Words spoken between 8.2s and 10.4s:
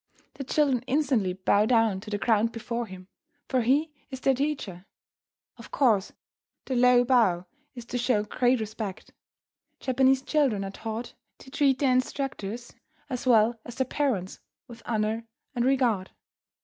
great respect. Japanese